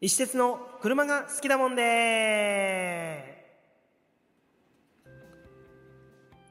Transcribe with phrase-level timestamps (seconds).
[0.00, 3.36] 石鉄の車が好きだもんで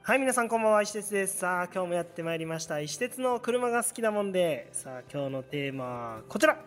[0.04, 0.82] はい皆さんこんばんは。
[0.82, 1.38] 石鉄です。
[1.38, 2.82] さあ今日もやってまいりました。
[2.82, 6.58] 石鉄の車が好きだもんでさあ今日のテーマはこちら。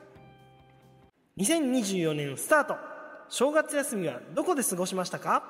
[1.37, 2.77] 2024年スタート
[3.29, 5.43] 正月休みはどこで過ごしましたか？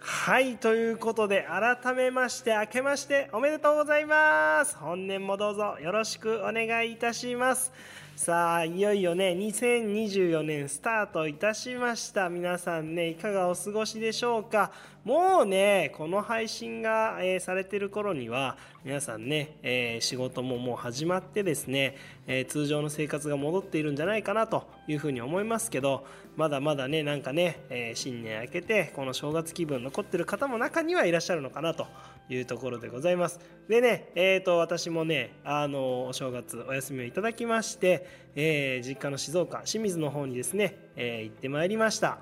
[0.00, 4.76] はいということで改めまして明けましておめでとうございます。
[4.76, 7.72] 本年もどうぞよろしくお願いいたします。
[8.16, 12.30] さあいよいよね2024年スタートいたしました。
[12.30, 14.72] 皆さんねいかがお過ごしでしょうか？
[15.04, 21.94] もうねこの配信が、えー、されてる頃には皆さんね、えー、仕事ももう始まってですね、
[22.26, 26.06] えー、通常の生活が戻っているんじゃないかなというふうに思いますけど
[26.36, 31.86] まだまだねなんかね、え新年明けてこの正月気分残ってる方も中にはいらっしゃるのかなと
[32.28, 33.40] いうところでございます。
[33.68, 42.18] でねえーと、私もねあのお正月お休みをいただきまして、えー、実家の静岡清水の方にですね、えー、行ってまいりました。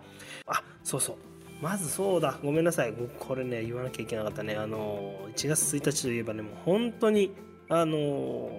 [0.46, 1.16] あそうそう。
[1.62, 2.38] まずそうだ。
[2.42, 2.92] ごめんなさい。
[3.18, 4.56] これね言わなきゃいけなかったね。
[4.56, 7.34] あの1月1日といえばねもう本当に
[7.68, 7.96] あの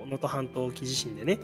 [0.05, 1.39] 能登半島沖地震でね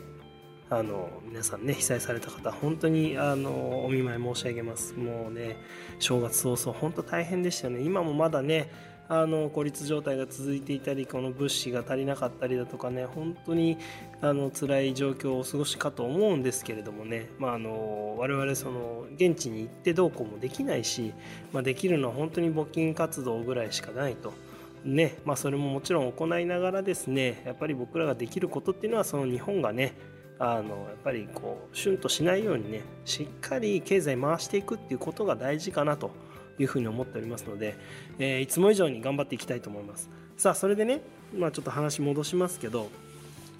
[0.69, 4.93] あの皆さんね被災された方本当にあのお見舞い申し上げます。
[4.93, 5.57] もうね
[5.99, 7.81] 正月早々本当大変でしたね。
[7.81, 8.71] 今もまだね
[9.13, 13.77] あの孤立状態が続いていたりこの物資が足りなかったりだとかね本当に
[14.21, 21.13] あの辛い状況をお過ごしかと思うんですけれどもね、まあ、あの我々その現地に行ってどうこうもできないし、
[21.51, 24.31] まあ、できるのは本当に募金活動ぐらいしかないと。
[24.85, 29.93] ねまあ、それももちろん行いながらですねやっぱり僕らができることっていうのはその日本がね
[30.39, 36.09] あのやっぱりこうシュンとしないようにねしっかり経済回していくっていうことが大事かなと
[36.61, 37.75] いうふうに思っておりますので、
[38.19, 40.09] えー、いつも以上に頑張っていきたいと思います。
[40.37, 41.01] さあそれでね、
[41.37, 42.89] まあ、ちょっと話戻しますけど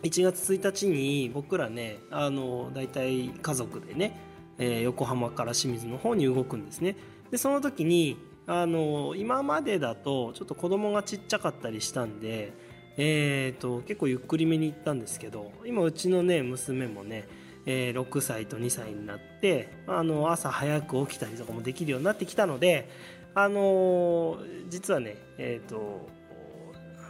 [0.03, 4.17] 1月1日に僕らねあの大体家族でね、
[4.57, 6.95] えー、横浜から清水の方に動くんですね。
[7.29, 8.17] でその時に
[8.47, 12.53] あの今までだとちょっと子供がちっちゃかったりしたんで
[12.97, 17.27] えー、と結構ゆっくりめに行ったんですけど今うちのね娘もね
[17.65, 22.89] えー、6歳と2歳になってあの朝早く起きたりとかもできるようになってきたので、
[23.35, 26.09] あのー、実はね、えーと、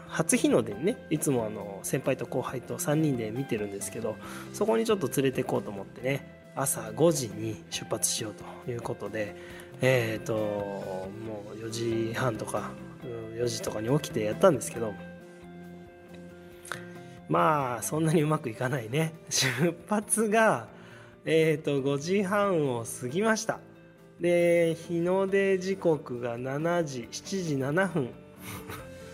[0.07, 4.15] 初日の出にねいつもあの先輩と後輩と3人で見てるんですけど
[4.53, 8.33] そこにちょっと連れて行こうと思ってね朝5時に出発しよう
[8.65, 9.35] ということで、
[9.81, 12.71] えーともう4時半とか
[13.35, 14.93] 4時とかに起きてやったんですけど
[17.31, 19.13] まあそんなにうまくいかないね。
[19.31, 20.67] 出発が
[21.23, 23.61] えっ、ー、と5時半を過ぎました。
[24.19, 28.09] で日の出時刻が7時7時7分。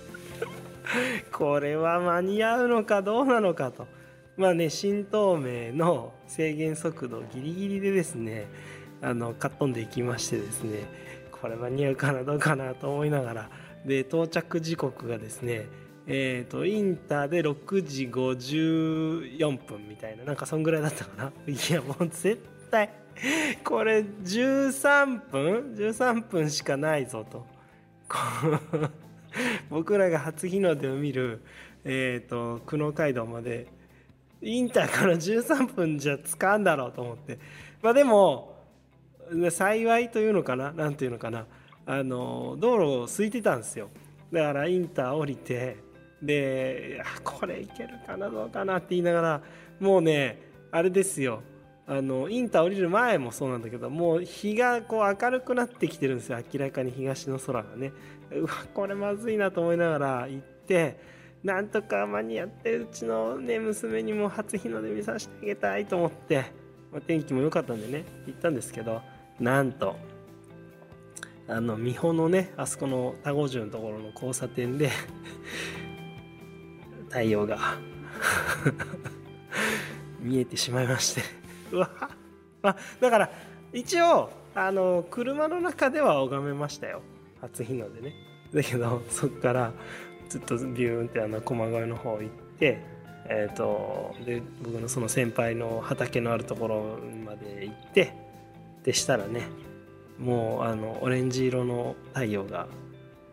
[1.31, 3.85] これは間に合うのかどうなのかと。
[4.35, 8.47] まあね新東名の制限速度ギリギリでですね
[9.00, 10.85] あのかっ飛んでいきましてですね
[11.31, 13.50] これ間に合うかなどうかなと思いながら。
[13.85, 15.67] で到着時刻がですね
[16.07, 21.31] えっ、ー、とインターで6時54分みたいななんかそんぐらいだったかな？
[21.51, 22.40] いやもう絶
[22.72, 22.90] 対
[23.63, 27.45] これ13分？13分しかないぞと。
[29.69, 31.41] 僕らが初日の出を見る、
[31.84, 33.68] えーと、久能街道まで
[34.41, 37.38] インターから13分じゃつかんだろうと思って。
[37.81, 38.56] まあでも
[39.50, 40.72] 幸いというのかな？
[40.72, 41.45] 何ていうのかな？
[41.85, 43.89] あの道路空いてたんですよ。
[44.31, 45.78] だからインター降りて
[46.22, 49.41] でこれいけるかなどうかなって言いながら
[49.79, 50.41] もうね
[50.72, 51.41] あれですよ。
[51.89, 56.39] あのインター降りる前もそうなんだけどもう日がこう明るくなってきてるんですよ。
[56.53, 57.94] 明らかに東の空がね。
[58.31, 61.00] うわこれまずいなと思いながら行って
[61.44, 66.44] なんとか間に合ってうちの、ね、娘にも初日の出見させてあげたいと思って、
[66.91, 69.01] まあ、天気も良かったんでね行ったんですけど
[69.39, 69.95] なんと
[71.47, 74.92] あの美穂のねあそこの田子中のところの交差点で
[77.09, 77.57] 太陽が。
[80.19, 81.21] 見えてしまいまして。
[81.71, 81.89] うわ。
[82.63, 83.30] あだから
[83.71, 87.01] 一応あの車の中では拝めましたよ。
[87.42, 88.13] 初日の出ね。
[88.54, 89.71] だけどそっから
[90.30, 92.98] ずっとビューンってあの駒越の方行って
[93.30, 98.13] えーと、で僕のその先輩の畑のあるところまで行って
[98.83, 99.42] でしたらね
[100.18, 102.68] もうあのオレンジ色の太陽が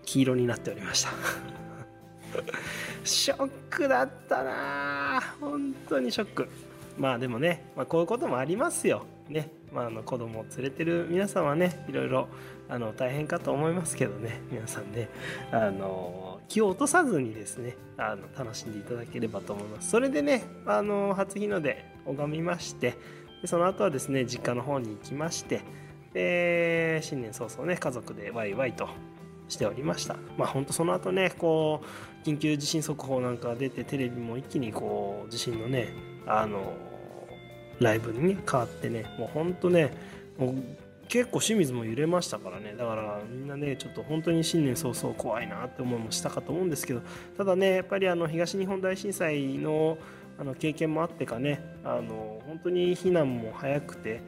[0.05, 1.64] 黄色になっておりました。
[3.05, 5.21] ショックだったな。
[5.41, 6.49] 本当にショック。
[6.99, 9.05] まあでもね、まあ、こういうこともありますよ。
[9.29, 9.51] ね。
[9.73, 12.29] まあ、あの子供を連れてる皆さんはねいろいろ
[12.69, 14.41] あの大変かと思いますけどね。
[14.51, 15.09] 皆さんね。
[15.51, 19.91] あの気を落とさずにですねあの楽しんでいただければと思います。
[19.91, 22.95] それでねあの初日の出拝みまして
[23.43, 25.63] でその後はですね実家の方に行きまして
[26.13, 28.89] で新年早々ね家族でワイワイと
[29.49, 30.17] しておりました。
[30.37, 35.89] まあ本当その後ねこう緊急地震速報なんか出てテレビも一気にこう地震のね
[36.27, 36.73] あの
[37.81, 39.93] ライブにね変わってねもう本当ね
[40.39, 40.55] もう
[41.09, 42.75] 結構清水も揺れましたからね。
[42.77, 47.03] だからみんなねちょっと本当に新年早々怖いなって思いもしたかと思うんですけど
[47.37, 49.99] ただねやっぱりあの東日本大震災の
[50.37, 54.21] あの経験もあってかねあの本当に避難も早くて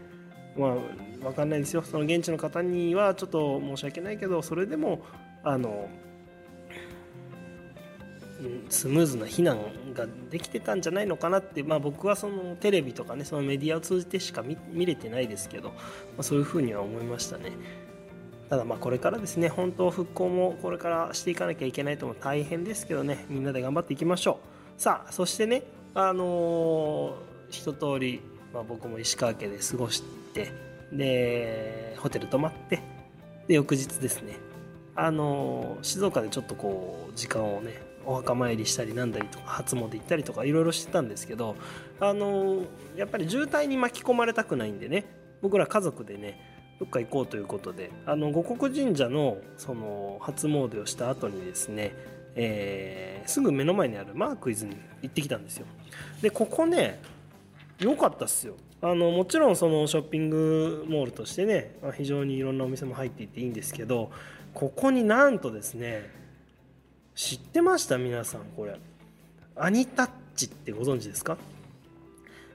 [0.58, 0.75] まあ
[1.23, 5.03] 分かんないですよその現地の方にはちょっと申し訳ないけどそれでも
[5.43, 5.88] あの
[8.69, 9.58] スムーズな避難
[9.94, 15.75] ができてたんじゃないのかなって、まあ、僕はそのテレビとかねそのメディアを通じてしか見れてないですけど、ま
[16.19, 17.53] あ、そういうふうには思いましたね。
[18.50, 24.38] ただまあこれからですね本当復興もこれからしていかなきゃいけないとも大変ですけどねみんなで頑張っていきましょ
[24.79, 25.64] うさあそしてね
[25.94, 28.20] あのー、一通り、
[28.55, 30.25] まあ、僕も石川家で過ごして
[30.92, 32.80] でホテル泊まって
[33.48, 34.36] で翌日ですね
[34.98, 41.56] あの、静岡でちょっとこう時間をねお墓参りしたりなんだりとか初詣行ったりとかいろいろしてたんですけど
[42.00, 42.62] あの
[42.96, 45.04] やっぱり渋滞に巻き込まれたくないんでね
[45.42, 46.40] 僕ら家族でね
[46.78, 51.94] どっか行こうということであの五穀神社のその初詣をした後にですね、
[52.34, 55.66] えー、すぐ目の前にあるマークイズに行ってきたんですよ。
[56.22, 57.00] でここね
[57.80, 58.54] 良かったっすよ。
[58.82, 64.11] あのもちろんそのショッピングモールとしてね非常にいろんなお店も入っていていいんですけど
[64.55, 66.11] ここになんとですね
[67.14, 68.78] 知ってました皆さんこれ。
[69.56, 71.38] アニタッチってご存知ですか？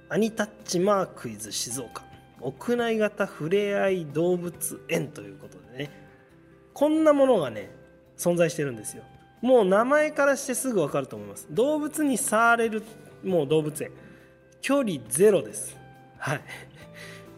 [0.07, 2.03] アニタッチマークイズ静岡。
[2.39, 5.91] 屋内型ふれあい動物園ということでね。
[6.75, 7.71] こんなものがね
[8.17, 9.01] 存在してるんですよ。
[9.41, 11.47] もう名前からしてすぐ分かると思います。
[11.49, 12.83] 動物に触れる
[13.23, 13.91] もう動物園。
[14.61, 15.80] 距離ゼロです。
[16.21, 16.41] はい。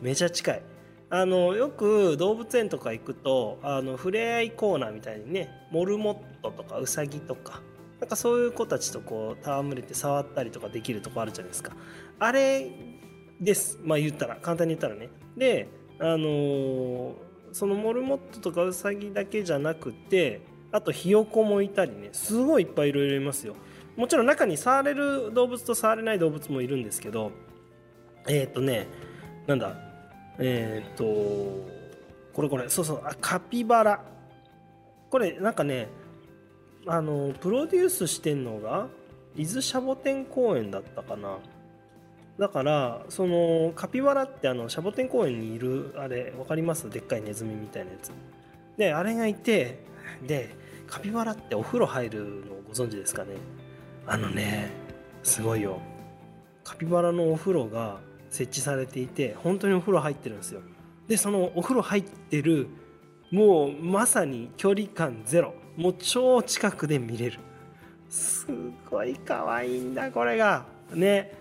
[0.02, 0.62] めちゃ近い。
[1.10, 7.62] あのよく動物園とか行くとあの触れ合いコーナーみたいにねモルモットとかウサギとか
[8.00, 11.74] なんかそういう子たちとこう戯れて触ったりとかできるとこあるじゃないですか。
[12.20, 12.72] あれ
[13.40, 13.80] です。
[13.84, 15.10] まあ言ったら簡単に言ったらね。
[15.38, 15.70] で
[16.00, 17.14] あのー、
[17.54, 20.42] そのモルモットとかウサギだけじゃなくて
[20.74, 22.10] あとひよこもいたりね。
[22.12, 23.56] すごいいっぱいいろいろいますよ。
[23.96, 27.32] もちろん中に触れる動物と触れない動物もいるんですけど
[28.28, 28.88] えっ、ー、とね
[29.48, 29.76] なんだ
[30.40, 31.04] えっ、ー、と
[32.34, 34.04] これこれそうそうあカピバラ。
[35.10, 35.88] これなんかね
[36.88, 38.88] あのプロデュースしてんのが
[39.36, 41.38] 伊豆シャボテン公園だったかな。
[42.40, 46.90] だからそのカピバラってあのシャボテン公園にいるあれ分かります？
[46.90, 48.12] でっかいネズミみたいなやつ。
[48.76, 49.86] であれがいて
[50.26, 50.56] で
[50.88, 53.36] カピバラってお風呂入るのご存知ですかね？
[54.08, 54.72] あのね
[55.22, 55.80] すごいよ。
[56.64, 58.00] カピバラのお風呂が
[58.34, 60.62] 設置されていて本当にお風呂入ってるんですよ。
[61.08, 62.68] でそのお風呂入ってる
[63.32, 65.54] もうまさに距離感ゼロ。
[65.78, 67.40] もう超近くで見れる。
[68.10, 68.48] す
[68.90, 70.66] ごい可愛いんだこれが。
[70.94, 71.32] ね。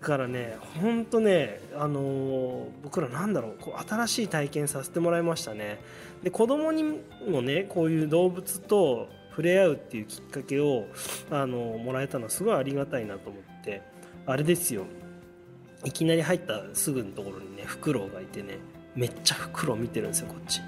[0.00, 3.56] だからねほんとねあのー、僕らなんだろう。
[3.58, 5.80] こう新しい体験させてもらいましたね。
[6.22, 6.82] で子供に
[7.26, 10.84] もねこういう動物と触れ合うっていうきっかけを
[11.30, 13.80] あのー、もらえたのはすごいありがたいなと思って。
[14.26, 14.84] あれですよ。
[15.84, 18.58] いきなり入ったすぐのところにねフクロウがいてね
[18.94, 20.60] めっちゃフクロウ見てるんですよこっち。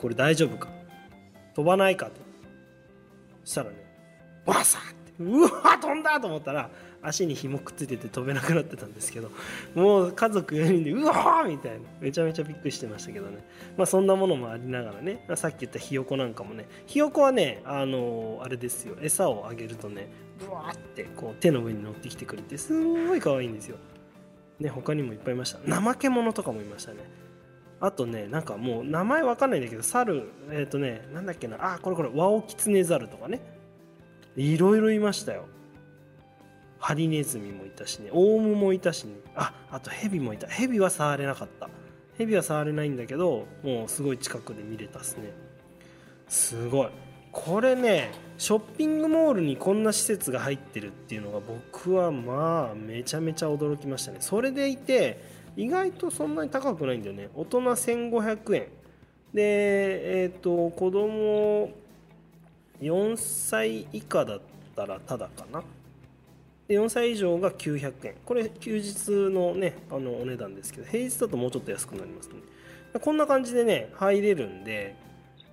[0.00, 0.68] これ大丈夫か？
[1.54, 2.12] 飛ばないかと。
[3.44, 3.76] そしたらね
[4.44, 6.70] バサッてうわ飛んだと思ったら
[7.02, 9.30] 足に紐くっついてて飛べなくなってたんですけど
[9.74, 11.78] もう家族4人でうわーみたいな。
[12.00, 13.38] めちゃめちゃびっくりしてましたけどね。
[13.76, 15.26] まあそんなものもありながらね。
[15.34, 16.68] さっき言ったひよこなんかもね。
[16.86, 18.96] ひよこはねあのー、あれですよ。
[19.00, 23.76] 餌をあげるとねブワーってこう手の上に乗ってきてくれてすんごい可愛いんですよ。
[24.60, 25.58] ね他にもいっぱいいました。
[25.80, 26.98] 怠け者とかもいましたね。
[27.80, 31.74] あとねなんかもう名前わかんないんだけど猿えっ、ー、とねなんだっけな。
[31.74, 32.10] あこれこれ。
[32.14, 33.40] ワオキツネザルとかね。
[34.36, 35.46] いろいろいましたよ。
[36.82, 38.10] ハリネズミもいたしね。
[38.12, 39.14] オウムもいたしね。
[39.36, 40.48] ああとヘビもいた。
[40.48, 41.70] ヘビは触れなかった。
[42.18, 45.32] ヘビは触れないんだけどもうすごい近くで見れたっすね。
[46.28, 46.88] すごい。
[47.30, 54.18] これねショッピングモールにこんな施設が入ってるっていうのが僕はまあめちゃめちゃ驚きましたね。
[54.18, 55.22] それでいて
[55.56, 57.28] 意外とそんなに高くないんだよね。
[57.36, 58.66] 大人1500円。
[59.32, 61.70] でえっ、ー、と子供
[62.80, 64.40] 4歳以下だっ
[64.74, 65.62] たらただかな。
[66.68, 68.14] で4歳以上が900円。
[68.24, 72.34] これ休日のねあのお値段ですけど平日だともうちょっと安くなりますね。
[73.00, 74.94] こんな感じでね入れるんで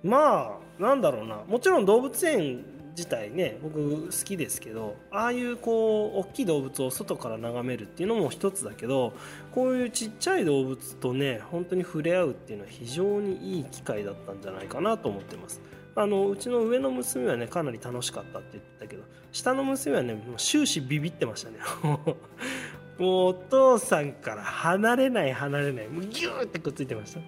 [0.02, 1.42] まあなんだろうな。
[1.46, 2.64] もちろん動物園
[2.96, 9.12] 自体ね僕好きですけどああいうこう大きい動物を外から眺めるっていうのも一つだけど
[9.52, 15.60] こういうちっちゃい動物とね本当に触れ合うっていうのは非常にいい機会だったんじゃないかなと思ってます。
[15.94, 21.56] あのうちの上の娘はねかなり楽しかったって言ってたけど下の娘はねもう終始ビビってましたね。
[22.98, 25.88] もうお父さんから離れない離れない。
[25.88, 27.20] もうギューってくっついてました。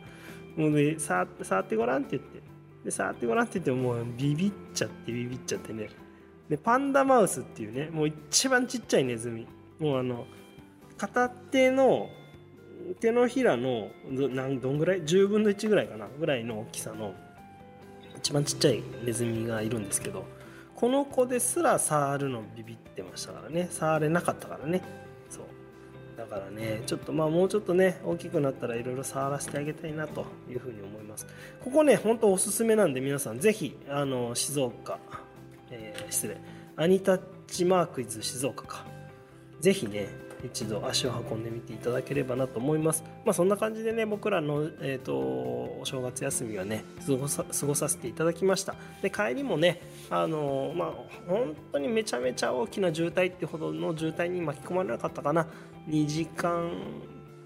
[0.57, 2.43] もうね触って触ってごらんって言って。
[2.85, 5.89] で触ってごらんって言ってもうビビっちゃってビビっちゃってね。
[6.49, 9.47] でパンダマウスっていうねもう一番ちっちゃいネズミ。
[9.79, 10.27] もうあの
[10.99, 12.11] 片手の
[13.01, 16.07] 手のひらのどなんどんぐらい？10分の1ぐらいかな？
[16.19, 17.15] ぐらいの大きさの
[18.23, 20.25] 一番ちっちゃいネズミがいるんですけど
[20.77, 23.69] この子ですら触るのビビってましたからね。
[23.71, 24.83] 触れなかったからね。
[25.31, 25.45] そう。
[26.17, 31.27] だからねちょっとまあもうちょっとね大きくなったらいろいろ触らせてあげたいなというふうに思います。
[31.65, 34.99] ここね本当おすすめなんで皆さんぜひあの静岡、
[35.71, 36.37] えー失礼。
[36.77, 38.85] アニタッチマークイズ静岡か。
[39.61, 40.09] ぜひね
[40.45, 43.05] 一度足を運んでみていただければなと思います。
[43.25, 48.75] まあそんな感じでね僕らの、えー、とお正月休みはね過ごさ過ごさせていただきました。
[49.03, 49.81] で帰りもね
[50.11, 50.93] あのまあ
[51.29, 55.47] 本当にめちゃめちゃ大きな渋滞ってほどの渋滞に巻き込まれなかったかな
[55.89, 56.73] 2時間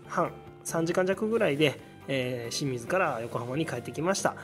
[0.06, 0.32] 半
[0.64, 4.34] 3時間弱ぐらいで、えー清水から横浜に帰ってきました。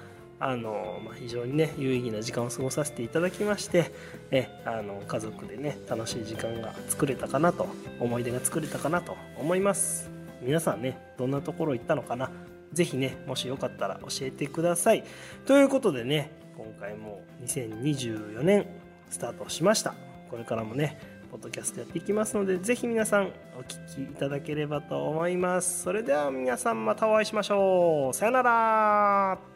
[0.45, 3.93] あのまあ、非常にね有意義な時間を過ごさせていただきまして
[4.33, 7.69] えあの家族でね楽しい時間が作れたかなと
[8.01, 10.11] 思い出が作れたかなと思います。
[10.43, 12.29] 皆さんねどんなところ行ったのかな？
[12.73, 15.05] ぜひねもしよかったら教えてください。
[15.47, 18.67] ということでね今回も2024年
[19.11, 19.95] スタートしました。
[20.29, 20.99] これからもね
[21.31, 25.85] ポッドキャストやっていきますのでぜひ皆さんお聞きいただければと思います。
[25.85, 28.17] それでは皆さんまたお会いしましょう。
[28.17, 29.51] さよなら。